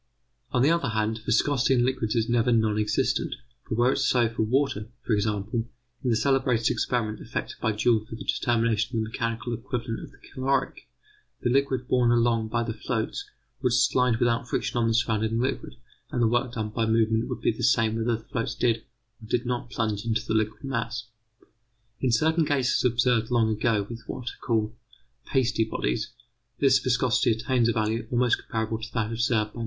On 0.51 0.63
the 0.63 0.71
other 0.71 0.87
hand, 0.87 1.19
viscosity 1.27 1.75
in 1.75 1.85
liquids 1.85 2.15
is 2.15 2.27
never 2.27 2.51
non 2.51 2.75
existent; 2.79 3.35
for 3.61 3.75
were 3.75 3.91
it 3.91 3.99
so 3.99 4.27
for 4.29 4.41
water, 4.41 4.87
for 5.05 5.13
example, 5.13 5.69
in 6.03 6.09
the 6.09 6.15
celebrated 6.15 6.71
experiment 6.71 7.19
effected 7.19 7.57
by 7.61 7.71
Joule 7.73 8.03
for 8.07 8.15
the 8.15 8.23
determination 8.25 8.97
of 8.97 9.03
the 9.03 9.09
mechanical 9.11 9.53
equivalent 9.53 9.99
of 9.99 10.09
the 10.09 10.17
caloric, 10.17 10.89
the 11.41 11.51
liquid 11.51 11.87
borne 11.87 12.09
along 12.09 12.47
by 12.47 12.63
the 12.63 12.73
floats 12.73 13.29
would 13.61 13.73
slide 13.73 14.15
without 14.17 14.47
friction 14.49 14.75
on 14.79 14.87
the 14.87 14.95
surrounding 14.95 15.37
liquid, 15.39 15.75
and 16.09 16.19
the 16.19 16.27
work 16.27 16.51
done 16.53 16.69
by 16.69 16.87
movement 16.87 17.27
would 17.29 17.41
be 17.41 17.51
the 17.51 17.61
same 17.61 17.95
whether 17.95 18.17
the 18.17 18.23
floats 18.23 18.55
did 18.55 18.77
or 19.21 19.27
did 19.27 19.45
not 19.45 19.69
plunge 19.69 20.03
into 20.03 20.25
the 20.25 20.33
liquid 20.33 20.63
mass. 20.63 21.09
In 21.99 22.11
certain 22.11 22.45
cases 22.47 22.83
observed 22.83 23.29
long 23.29 23.51
ago 23.51 23.85
with 23.87 24.01
what 24.07 24.29
are 24.31 24.41
called 24.47 24.73
pasty 25.27 25.63
bodies, 25.63 26.09
this 26.57 26.79
viscosity 26.79 27.33
attains 27.33 27.69
a 27.69 27.73
value 27.73 28.07
almost 28.09 28.39
comparable 28.39 28.79
to 28.81 28.91
that 28.95 29.11
observed 29.11 29.53
by 29.53 29.59
M. 29.59 29.59